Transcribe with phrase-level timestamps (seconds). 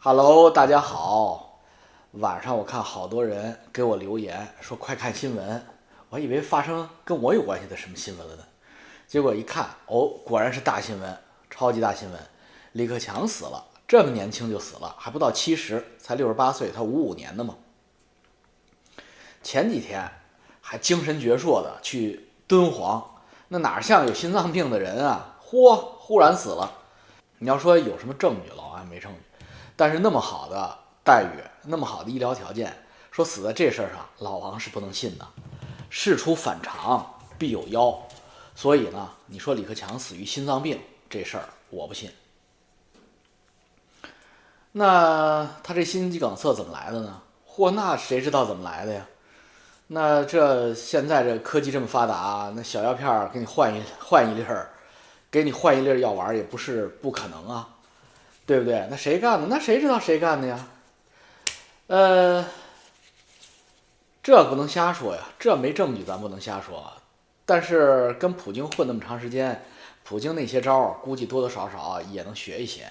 [0.00, 1.58] Hello，大家好。
[2.12, 5.66] 晚上我看好多人给我留言说快看新闻，
[6.08, 8.44] 我以为发生跟我有关系的什么新闻了呢。
[9.08, 11.18] 结果一看，哦，果然是大新闻，
[11.50, 12.20] 超级大新闻，
[12.74, 17.56] 李克强死了，这么年轻就死了，还不到七十，才六十八岁，他五五年的嘛。
[19.42, 20.08] 前几天
[20.60, 23.04] 还精神矍铄的去敦煌，
[23.48, 25.38] 那哪像有心脏病的人啊？
[25.44, 26.72] 嚯，忽然死了。
[27.38, 29.27] 你要说有什么证据，老安没证据。
[29.78, 32.76] 但是那么好的待遇，那么好的医疗条件，
[33.12, 35.24] 说死在这事儿上，老王是不能信的。
[35.88, 37.96] 事出反常必有妖，
[38.56, 42.10] 所以呢，你说李克强死于心脏病这事儿，我不信。
[44.72, 47.22] 那他这心肌梗塞怎么来的呢？
[47.48, 49.06] 嚯，那谁知道怎么来的呀？
[49.86, 54.70] 那这现在这科技这么发达，那小药片儿给你换一换一粒儿，
[55.30, 57.76] 给你换一粒药丸也不是不可能啊。
[58.48, 58.86] 对不对？
[58.90, 59.46] 那谁干的？
[59.46, 60.68] 那谁知道谁干的呀？
[61.88, 62.46] 呃，
[64.22, 66.90] 这不能瞎说呀，这没证据，咱不能瞎说。
[67.44, 69.62] 但是跟普京混那么长时间，
[70.02, 72.90] 普京那些招儿估计多多少少也能学一些，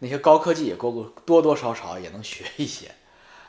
[0.00, 2.90] 那些高科技也多多多少少也能学一些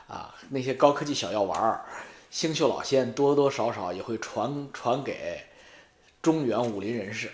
[0.08, 0.34] 啊。
[0.48, 1.84] 那些高科技小药丸儿，
[2.30, 5.42] 星宿老仙多多少少也会传传给
[6.22, 7.30] 中原武林人士。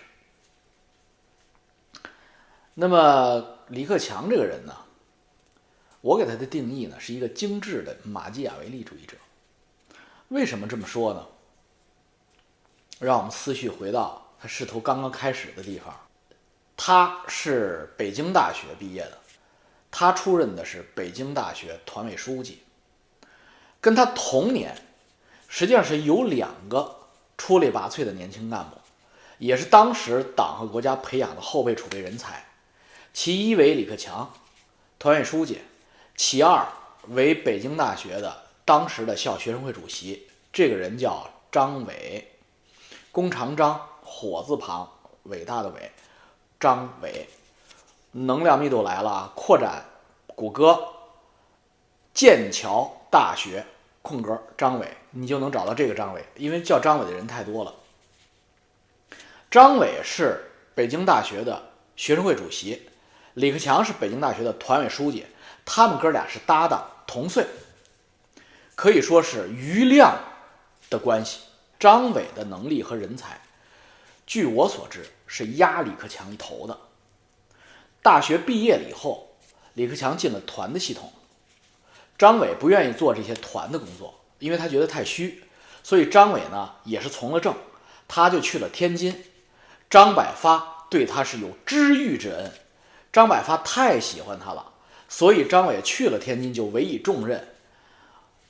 [2.74, 3.57] 那么。
[3.68, 4.74] 李克强这个人呢，
[6.00, 9.16] 我给他的定义呢是一个精致的马基雅维利主义者。
[10.28, 11.26] 为什么这么说呢？
[12.98, 15.94] 让我们思绪回到他仕途刚刚开始的地方。
[16.76, 19.18] 他是北京大学毕业的，
[19.90, 22.62] 他出任的是北京大学团委书记。
[23.80, 24.76] 跟他同年，
[25.48, 28.76] 实际上是有两个出类拔萃的年轻干部，
[29.38, 32.44] 也是当时党和国家培养的后备储备人才。
[33.12, 34.32] 其一为李克强，
[34.98, 35.56] 团委书记；
[36.16, 36.66] 其二
[37.08, 42.28] 为北京大学的当时的校学生会主席，这个人叫张伟，
[43.10, 44.88] 弓长张，火字旁，
[45.24, 45.90] 伟大的伟，
[46.60, 47.28] 张伟，
[48.12, 49.84] 能量密度来了，扩展
[50.26, 50.86] 谷歌，
[52.14, 53.64] 剑桥大学
[54.02, 57.74] 空格张伟，你就能找到这个张伟，因为叫张伟的人太多了。
[59.50, 62.88] 张伟是北京大学的学生会主席。
[63.38, 65.24] 李克强是北京大学的团委书记，
[65.64, 67.46] 他们哥俩是搭档，同岁，
[68.74, 70.18] 可以说是余量
[70.90, 71.42] 的关系。
[71.78, 73.40] 张伟的能力和人才，
[74.26, 76.76] 据我所知是压李克强一头的。
[78.02, 79.36] 大学毕业了以后，
[79.74, 81.12] 李克强进了团的系统，
[82.18, 85.44] 张伟不愿意做这些团的工作，因为他觉得太虚，
[85.84, 87.54] 所以张伟呢也是从了政，
[88.08, 89.24] 他就去了天津。
[89.88, 92.52] 张百发对他是有知遇之恩。
[93.18, 94.64] 张百发太喜欢他了，
[95.08, 97.48] 所以张伟去了天津就委以重任。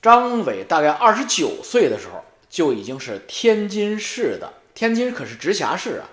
[0.03, 6.05] 张伟大概二十九岁的时候，就已经是天津市的天津可是直辖市啊，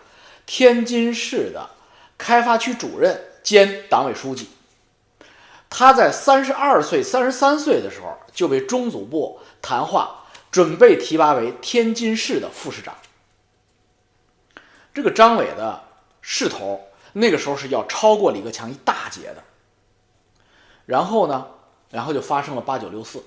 [0.45, 1.69] 天津市的
[2.17, 4.47] 开发区主任兼党委书记。
[5.69, 12.95] 他在三十二岁、三十三岁的时候就被中组部谈话，准备提拔为天津市的副市长。
[14.94, 15.83] 这个张伟的
[16.21, 16.88] 势头。
[17.17, 19.41] 那个时候是要超过李克强一大截的，
[20.85, 21.47] 然后呢，
[21.89, 23.23] 然后就发生了八九六四。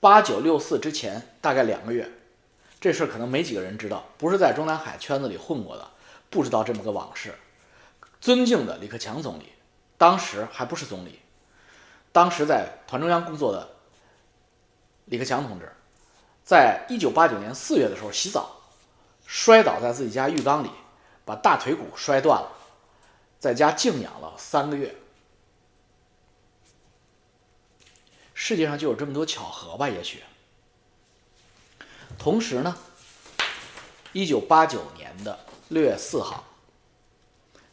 [0.00, 2.10] 八九六四之前大概两个月，
[2.80, 5.86] 这事儿可能没几个人知道，不是在中南海圈子里混过的，
[6.30, 7.34] 不知道这么个往事。
[8.22, 9.52] 尊敬的李克强总理，
[9.98, 11.20] 当时还不是总理，
[12.10, 13.68] 当时在团中央工作的
[15.04, 15.70] 李克强同志，
[16.42, 18.56] 在一九八九年四月的时候洗澡，
[19.26, 20.70] 摔倒在自己家浴缸里。
[21.30, 22.50] 把大腿骨摔断了，
[23.38, 24.96] 在家静养了三个月。
[28.34, 29.88] 世界上就有这么多巧合吧？
[29.88, 30.24] 也许。
[32.18, 32.76] 同时呢，
[34.12, 35.38] 一九八九年的
[35.68, 36.42] 六月四号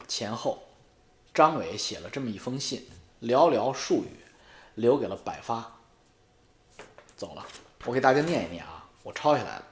[0.07, 0.61] 前后，
[1.33, 2.87] 张伟写了这么一封信，
[3.23, 4.19] 寥寥数语，
[4.75, 5.79] 留给了百发。
[7.15, 7.43] 走了，
[7.85, 9.63] 我给大家念一念啊，我抄下来了。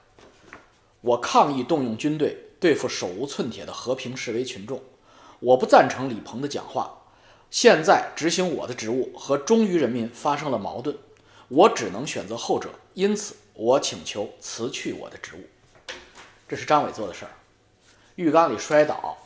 [1.02, 2.45] 我抗议动用军队。
[2.66, 4.82] 对付手无寸铁的和平示威群众，
[5.38, 6.98] 我不赞成李鹏的讲话。
[7.48, 10.98] 现在执行我的职务和忠于人民发生了矛盾，
[11.46, 12.70] 我只能选择后者。
[12.94, 15.44] 因此，我请求辞去我的职务。
[16.48, 17.30] 这是张伟做的事儿。
[18.16, 19.16] 浴缸里摔倒，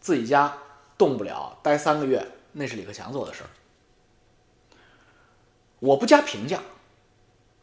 [0.00, 0.58] 自己家
[0.98, 3.50] 动不了，待三个月，那是李克强做的事儿。
[5.78, 6.60] 我不加评价。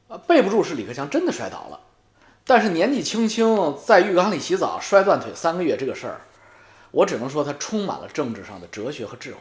[0.07, 1.81] 啊，备不住是李克强真的摔倒了。
[2.45, 6.21] 但是年纪轻轻在浴缸里洗澡摔断腿三个月这个事儿，
[6.91, 9.39] 我只能说他充满了政治上的哲学和智慧。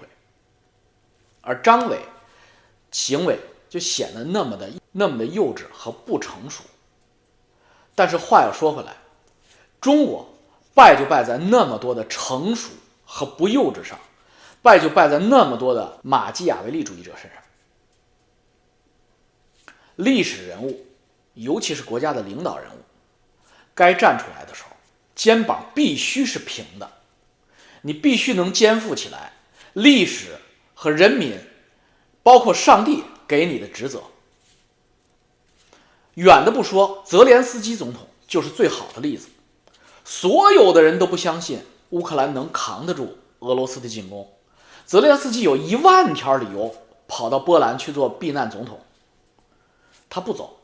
[1.43, 2.01] 而张伟
[2.91, 6.65] 行为就显得那么的那么的幼稚和不成熟。
[7.95, 8.97] 但是话又说回来，
[9.83, 10.27] 中国
[10.75, 12.71] 败就败在那么多的成熟
[13.05, 13.99] 和不幼稚上，
[14.63, 17.43] 败就败在那么多的马基雅维利主义者身上。
[19.97, 20.87] 历史人物，
[21.35, 22.79] 尤其是国家的领导人物，
[23.75, 24.71] 该站出来的时候，
[25.15, 26.91] 肩膀必须是平的，
[27.83, 29.33] 你必须能肩负起来
[29.73, 30.37] 历史
[30.75, 31.39] 和人民，
[32.23, 34.03] 包括上帝给你的职责。
[36.15, 39.29] 远的不说，泽连斯基总统就是最好的例子。
[40.05, 41.61] 所有的人都不相信
[41.91, 44.31] 乌克兰能扛得住俄罗斯的进攻，
[44.85, 46.75] 泽连斯基有一万条理由
[47.09, 48.81] 跑到波兰去做避难总统。
[50.09, 50.61] 他不走，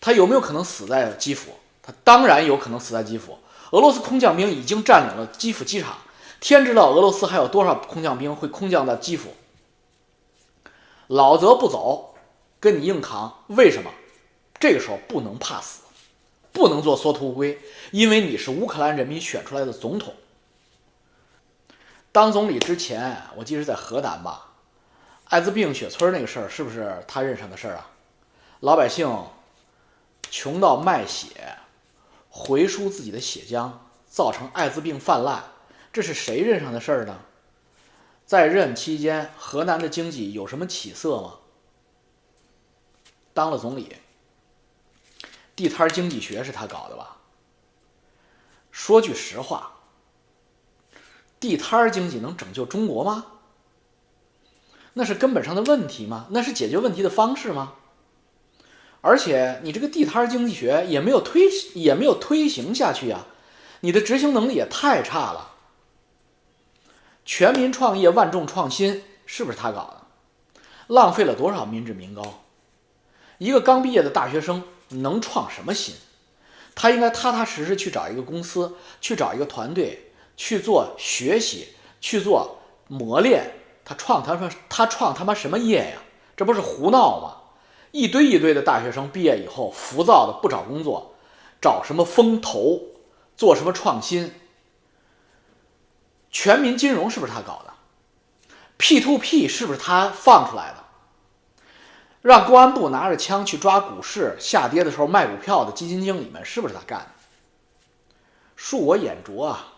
[0.00, 1.52] 他有没有可能死在基辅？
[1.88, 3.38] 他当然有可能死在基辅。
[3.70, 5.96] 俄罗斯空降兵已经占领了基辅机场，
[6.38, 9.34] 天知道俄罗斯还有多少空降兵会空降到基辅。
[11.06, 12.14] 老则不走，
[12.60, 13.90] 跟你硬扛，为什么？
[14.60, 15.84] 这个时候不能怕死，
[16.52, 17.58] 不能做缩头乌龟，
[17.90, 20.12] 因为你是乌克兰人民选出来的总统。
[22.12, 24.48] 当总理之前，我记得在河南吧，
[25.28, 27.88] 艾滋病雪村那个事儿，是不是他任上的事儿啊？
[28.60, 29.10] 老百姓
[30.30, 31.56] 穷到卖血，
[32.28, 33.72] 回输自己的血浆，
[34.06, 35.44] 造成艾滋病泛滥，
[35.92, 37.20] 这是谁任上的事儿呢？
[38.26, 41.34] 在任期间，河南的经济有什么起色吗？
[43.32, 43.96] 当了总理，
[45.56, 47.16] 地摊经济学是他搞的吧？
[48.70, 49.78] 说句实话，
[51.40, 53.26] 地摊经济能拯救中国吗？
[54.92, 56.26] 那是根本上的问题吗？
[56.30, 57.74] 那是解决问题的方式吗？
[59.00, 61.42] 而且你这个地摊经济学也没有推，
[61.74, 63.26] 也没有推行下去呀，
[63.80, 65.52] 你的执行能力也太差了。
[67.24, 70.62] 全民创业，万众创新，是不是他搞的？
[70.88, 72.42] 浪费了多少民脂民膏？
[73.38, 75.94] 一个刚毕业的大学生能创什么新？
[76.74, 81.68] 他应该踏踏实实去找一个公司，去找一个团队去做学习，
[82.00, 82.58] 去做
[82.88, 83.52] 磨练。
[83.84, 85.98] 他创他说他创他妈什么业呀？
[86.36, 87.37] 这不是胡闹吗？
[87.90, 91.14] 一堆一堆的大学生毕业以后，浮躁的不找工作，
[91.60, 92.80] 找什么风投，
[93.36, 94.34] 做什么创新？
[96.30, 97.72] 全民金融是不是他搞的
[98.76, 100.84] ？P to P 是不是他放出来的？
[102.20, 107.06] 让公安部拿着枪去抓股市下跌的时候卖股票的基金经理们是不是他干的？
[108.58, 109.74] 恕我眼拙啊！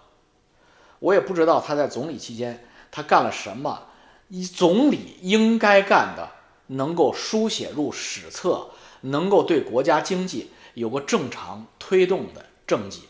[0.99, 3.87] 我也不知道他在总理期间他干了什么，
[4.29, 6.29] 以总理应该干的。
[6.70, 8.70] 能够书写入史册，
[9.02, 13.08] 能够对国家经济有个正常推动的政绩，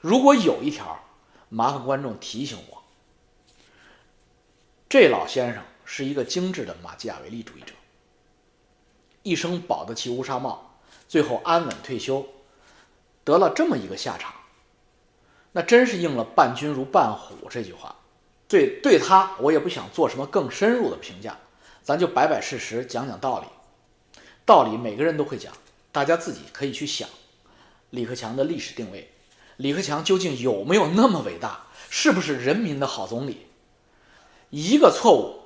[0.00, 1.04] 如果有一条，
[1.48, 2.82] 麻烦观众提醒我。
[4.88, 7.74] 这老先生是一个精致的马基雅维利主义者，
[9.22, 12.26] 一生保得齐乌纱帽，最后安稳退休，
[13.24, 14.32] 得了这么一个下场，
[15.52, 17.96] 那真是应了“伴君如伴虎”这句话。
[18.48, 21.38] 对对他，我也不想做什么更深入的评价。
[21.82, 23.46] 咱就摆摆事实，讲讲道理。
[24.44, 25.52] 道理每个人都会讲，
[25.90, 27.08] 大家自己可以去想。
[27.90, 29.12] 李克强的历史定位，
[29.56, 31.66] 李克强究竟有没有那么伟大？
[31.90, 33.46] 是不是人民的好总理？
[34.50, 35.42] 一个错误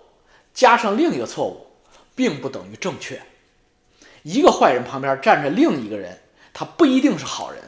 [0.55, 1.66] 加上另一个错误，
[2.14, 3.23] 并不等于正确。
[4.23, 6.21] 一个坏人旁边站着另一个人，
[6.52, 7.62] 他不一定是好人。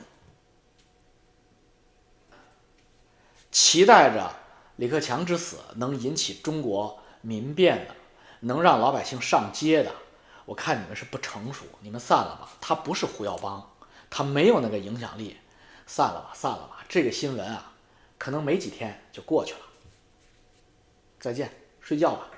[3.50, 4.34] 期待着
[4.76, 7.94] 李克强之死能引起中国民变的。
[8.40, 9.92] 能让老百姓上街的，
[10.44, 12.50] 我看你们是不成熟，你们散了吧。
[12.60, 13.70] 他不是胡耀邦，
[14.08, 15.36] 他没有那个影响力，
[15.86, 16.84] 散了吧，散了吧。
[16.88, 17.72] 这个新闻啊，
[18.16, 19.60] 可能没几天就过去了。
[21.20, 22.28] 再见，睡觉吧。